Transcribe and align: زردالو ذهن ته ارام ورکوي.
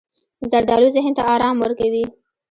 زردالو 0.51 0.87
ذهن 0.95 1.13
ته 1.17 1.23
ارام 1.33 1.55
ورکوي. 1.59 2.03